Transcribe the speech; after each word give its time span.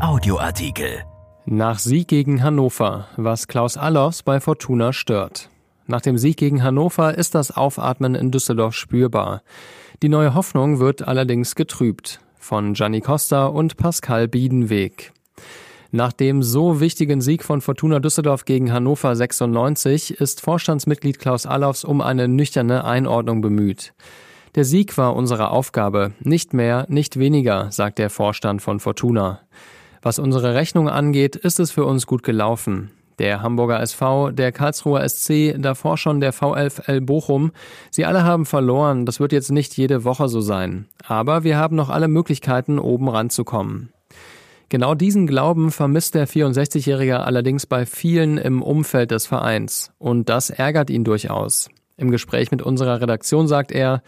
Audioartikel. 0.00 1.04
Nach 1.46 1.78
Sieg 1.78 2.08
gegen 2.08 2.42
Hannover, 2.42 3.08
was 3.16 3.48
Klaus 3.48 3.78
Allofs 3.78 4.22
bei 4.22 4.40
Fortuna 4.40 4.92
stört. 4.92 5.48
Nach 5.86 6.02
dem 6.02 6.18
Sieg 6.18 6.36
gegen 6.36 6.62
Hannover 6.62 7.16
ist 7.16 7.34
das 7.34 7.56
Aufatmen 7.56 8.14
in 8.14 8.30
Düsseldorf 8.30 8.74
spürbar. 8.74 9.42
Die 10.02 10.10
neue 10.10 10.34
Hoffnung 10.34 10.80
wird 10.80 11.08
allerdings 11.08 11.54
getrübt. 11.54 12.20
Von 12.38 12.74
Gianni 12.74 13.00
Costa 13.00 13.46
und 13.46 13.78
Pascal 13.78 14.28
Biedenweg. 14.28 15.14
Nach 15.92 16.12
dem 16.12 16.42
so 16.42 16.78
wichtigen 16.78 17.22
Sieg 17.22 17.42
von 17.42 17.62
Fortuna 17.62 17.98
Düsseldorf 17.98 18.44
gegen 18.44 18.74
Hannover 18.74 19.16
96 19.16 20.20
ist 20.20 20.42
Vorstandsmitglied 20.42 21.18
Klaus 21.18 21.46
Allofs 21.46 21.84
um 21.84 22.02
eine 22.02 22.28
nüchterne 22.28 22.84
Einordnung 22.84 23.40
bemüht. 23.40 23.94
Der 24.56 24.66
Sieg 24.66 24.98
war 24.98 25.16
unsere 25.16 25.50
Aufgabe, 25.50 26.12
nicht 26.20 26.52
mehr, 26.52 26.84
nicht 26.90 27.18
weniger, 27.18 27.70
sagt 27.72 27.98
der 27.98 28.10
Vorstand 28.10 28.60
von 28.60 28.78
Fortuna. 28.78 29.40
Was 30.06 30.20
unsere 30.20 30.54
Rechnung 30.54 30.88
angeht, 30.88 31.34
ist 31.34 31.58
es 31.58 31.72
für 31.72 31.84
uns 31.84 32.06
gut 32.06 32.22
gelaufen. 32.22 32.92
Der 33.18 33.42
Hamburger 33.42 33.80
SV, 33.80 34.30
der 34.30 34.52
Karlsruher 34.52 35.02
SC, 35.08 35.56
davor 35.58 35.98
schon 35.98 36.20
der 36.20 36.32
VfL 36.32 37.00
Bochum. 37.00 37.50
Sie 37.90 38.04
alle 38.04 38.22
haben 38.22 38.46
verloren. 38.46 39.04
Das 39.04 39.18
wird 39.18 39.32
jetzt 39.32 39.50
nicht 39.50 39.76
jede 39.76 40.04
Woche 40.04 40.28
so 40.28 40.40
sein. 40.40 40.86
Aber 41.04 41.42
wir 41.42 41.58
haben 41.58 41.74
noch 41.74 41.90
alle 41.90 42.06
Möglichkeiten, 42.06 42.78
oben 42.78 43.08
ranzukommen. 43.08 43.92
Genau 44.68 44.94
diesen 44.94 45.26
Glauben 45.26 45.72
vermisst 45.72 46.14
der 46.14 46.28
64-Jährige 46.28 47.24
allerdings 47.24 47.66
bei 47.66 47.84
vielen 47.84 48.38
im 48.38 48.62
Umfeld 48.62 49.10
des 49.10 49.26
Vereins. 49.26 49.90
Und 49.98 50.28
das 50.28 50.50
ärgert 50.50 50.88
ihn 50.88 51.02
durchaus. 51.02 51.68
Im 51.96 52.12
Gespräch 52.12 52.52
mit 52.52 52.62
unserer 52.62 53.00
Redaktion 53.00 53.48
sagt 53.48 53.72
er, 53.72 54.04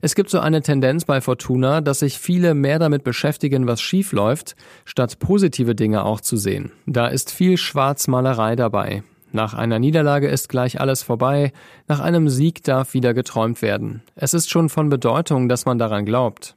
es 0.00 0.14
gibt 0.14 0.30
so 0.30 0.40
eine 0.40 0.62
Tendenz 0.62 1.04
bei 1.04 1.20
Fortuna, 1.20 1.80
dass 1.80 2.00
sich 2.00 2.18
viele 2.18 2.54
mehr 2.54 2.78
damit 2.78 3.04
beschäftigen, 3.04 3.66
was 3.66 3.80
schief 3.80 4.12
läuft, 4.12 4.56
statt 4.84 5.18
positive 5.18 5.74
Dinge 5.74 6.04
auch 6.04 6.20
zu 6.20 6.36
sehen. 6.36 6.72
Da 6.86 7.06
ist 7.06 7.32
viel 7.32 7.56
Schwarzmalerei 7.56 8.56
dabei. 8.56 9.02
Nach 9.32 9.54
einer 9.54 9.78
Niederlage 9.78 10.28
ist 10.28 10.48
gleich 10.48 10.80
alles 10.80 11.02
vorbei, 11.02 11.52
nach 11.88 12.00
einem 12.00 12.28
Sieg 12.28 12.62
darf 12.62 12.94
wieder 12.94 13.12
geträumt 13.12 13.60
werden. 13.60 14.02
Es 14.14 14.34
ist 14.34 14.50
schon 14.50 14.68
von 14.68 14.88
Bedeutung, 14.88 15.48
dass 15.48 15.66
man 15.66 15.78
daran 15.78 16.06
glaubt. 16.06 16.56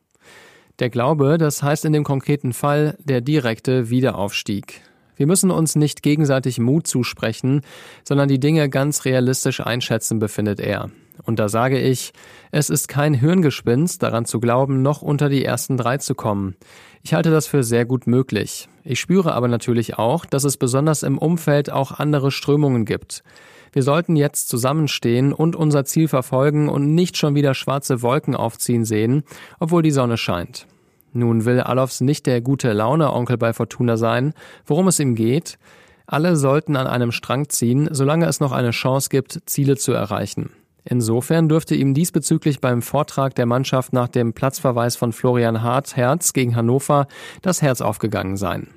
Der 0.80 0.90
Glaube, 0.90 1.38
das 1.38 1.62
heißt 1.62 1.84
in 1.84 1.94
dem 1.94 2.06
konkreten 2.06 2.54
Fall 2.54 2.96
der 3.04 3.20
direkte 3.20 3.90
Wiederaufstieg. 3.90 4.82
Wir 5.18 5.28
müssen 5.28 5.52
uns 5.52 5.76
nicht 5.76 6.02
gegenseitig 6.02 6.60
Mut 6.60 6.88
zusprechen, 6.88 7.62
sondern 8.06 8.30
die 8.30 8.40
Dinge 8.40 8.70
ganz 8.70 9.04
realistisch 9.04 9.60
einschätzen, 9.60 10.20
befindet 10.20 10.62
er. 10.62 10.90
Und 11.24 11.40
da 11.40 11.50
sage 11.50 11.80
ich, 11.80 12.14
es 12.52 12.70
ist 12.70 12.88
kein 12.88 13.14
Hirngespinst, 13.14 14.02
daran 14.02 14.26
zu 14.26 14.40
glauben, 14.40 14.82
noch 14.82 15.02
unter 15.02 15.30
die 15.30 15.44
ersten 15.44 15.78
drei 15.78 15.98
zu 15.98 16.16
kommen. 16.16 16.56
Ich 17.04 17.14
halte 17.14 17.32
das 17.32 17.48
für 17.48 17.64
sehr 17.64 17.86
gut 17.86 18.08
möglich. 18.08 18.68
Ich 18.84 19.00
spüre 19.00 19.34
aber 19.34 19.48
natürlich 19.48 19.98
auch, 19.98 20.26
dass 20.26 20.44
es 20.44 20.58
besonders 20.58 21.04
im 21.04 21.18
Umfeld 21.18 21.72
auch 21.72 22.00
andere 22.00 22.32
Strömungen 22.32 22.86
gibt. 22.86 23.24
Wir 23.72 23.84
sollten 23.84 24.16
jetzt 24.16 24.50
zusammenstehen 24.50 25.32
und 25.32 25.56
unser 25.56 25.86
Ziel 25.86 26.08
verfolgen 26.08 26.70
und 26.70 26.96
nicht 26.96 27.18
schon 27.18 27.36
wieder 27.36 27.54
schwarze 27.54 28.02
Wolken 28.02 28.36
aufziehen 28.36 28.84
sehen, 28.84 29.24
obwohl 29.60 29.84
die 29.84 29.92
Sonne 29.92 30.18
scheint. 30.18 30.66
Nun 31.14 31.46
will 31.46 31.60
Alofs 31.60 32.02
nicht 32.02 32.26
der 32.26 32.42
gute 32.42 32.72
Laune-Onkel 32.74 33.38
bei 33.38 33.54
Fortuna 33.54 33.98
sein. 33.98 34.34
Worum 34.66 34.88
es 34.88 35.00
ihm 35.00 35.16
geht? 35.16 35.58
Alle 36.06 36.36
sollten 36.36 36.76
an 36.76 36.88
einem 36.88 37.12
Strang 37.12 37.50
ziehen, 37.50 37.90
solange 37.92 38.26
es 38.26 38.40
noch 38.40 38.52
eine 38.52 38.72
Chance 38.72 39.10
gibt, 39.10 39.42
Ziele 39.46 39.78
zu 39.78 39.92
erreichen. 39.92 40.52
Insofern 40.86 41.50
dürfte 41.50 41.76
ihm 41.76 41.94
diesbezüglich 41.94 42.62
beim 42.62 42.82
Vortrag 42.82 43.36
der 43.36 43.46
Mannschaft 43.46 43.94
nach 43.94 44.08
dem 44.08 44.34
Platzverweis 44.34 44.96
von 44.96 45.12
Florian 45.12 45.62
Hart 45.62 45.96
Herz 45.96 46.34
gegen 46.34 46.56
Hannover 46.56 47.08
das 47.42 47.62
Herz 47.62 47.82
aufgegangen 47.82 48.38
sein. 48.38 48.68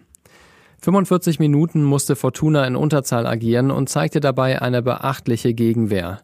45 0.83 1.39
Minuten 1.39 1.85
musste 1.85 2.17
Fortuna 2.17 2.67
in 2.67 2.75
Unterzahl 2.75 3.27
agieren 3.27 3.71
und 3.71 3.89
zeigte 3.89 4.19
dabei 4.19 4.61
eine 4.61 4.83
beachtliche 4.83 5.55
Gegenwehr. 5.55 6.23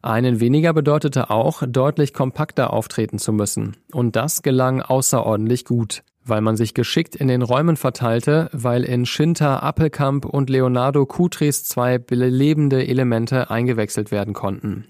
Einen 0.00 0.40
weniger 0.40 0.72
bedeutete 0.72 1.28
auch, 1.28 1.62
deutlich 1.66 2.14
kompakter 2.14 2.72
auftreten 2.72 3.18
zu 3.18 3.32
müssen. 3.32 3.76
Und 3.92 4.16
das 4.16 4.42
gelang 4.42 4.80
außerordentlich 4.80 5.64
gut, 5.64 6.02
weil 6.24 6.40
man 6.40 6.56
sich 6.56 6.72
geschickt 6.72 7.16
in 7.16 7.28
den 7.28 7.42
Räumen 7.42 7.76
verteilte, 7.76 8.48
weil 8.52 8.84
in 8.84 9.06
Schinter, 9.06 9.62
Appelkamp 9.62 10.24
und 10.24 10.48
Leonardo 10.48 11.04
Kutris 11.04 11.64
zwei 11.64 11.98
belebende 11.98 12.86
Elemente 12.86 13.50
eingewechselt 13.50 14.10
werden 14.10 14.34
konnten. 14.34 14.86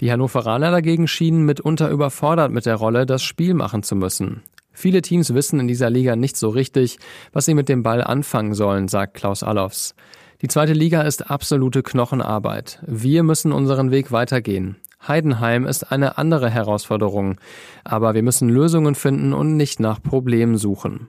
Die 0.00 0.12
Hannoveraner 0.12 0.70
dagegen 0.70 1.08
schienen 1.08 1.44
mitunter 1.44 1.88
überfordert 1.88 2.52
mit 2.52 2.66
der 2.66 2.76
Rolle, 2.76 3.06
das 3.06 3.22
Spiel 3.22 3.54
machen 3.54 3.82
zu 3.82 3.96
müssen. 3.96 4.42
Viele 4.72 5.00
Teams 5.00 5.32
wissen 5.32 5.58
in 5.58 5.68
dieser 5.68 5.88
Liga 5.88 6.16
nicht 6.16 6.36
so 6.36 6.50
richtig, 6.50 6.98
was 7.32 7.46
sie 7.46 7.54
mit 7.54 7.70
dem 7.70 7.82
Ball 7.82 8.04
anfangen 8.04 8.52
sollen, 8.52 8.88
sagt 8.88 9.14
Klaus 9.14 9.42
Allofs. 9.42 9.94
Die 10.42 10.48
zweite 10.48 10.74
Liga 10.74 11.00
ist 11.00 11.30
absolute 11.30 11.82
Knochenarbeit. 11.82 12.80
Wir 12.86 13.22
müssen 13.22 13.52
unseren 13.52 13.90
Weg 13.90 14.12
weitergehen. 14.12 14.76
Heidenheim 15.08 15.66
ist 15.66 15.90
eine 15.92 16.18
andere 16.18 16.50
Herausforderung, 16.50 17.38
aber 17.84 18.14
wir 18.14 18.22
müssen 18.22 18.50
Lösungen 18.50 18.94
finden 18.94 19.32
und 19.32 19.56
nicht 19.56 19.80
nach 19.80 20.02
Problemen 20.02 20.58
suchen. 20.58 21.08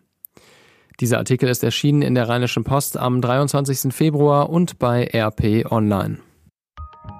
Dieser 1.02 1.18
Artikel 1.18 1.50
ist 1.50 1.64
erschienen 1.64 2.02
in 2.02 2.16
der 2.16 2.30
Rheinischen 2.30 2.64
Post 2.64 2.98
am 2.98 3.22
23. 3.22 3.94
Februar 3.94 4.50
und 4.50 4.80
bei 4.80 5.09
RP 5.14 5.69
Online. 5.69 6.19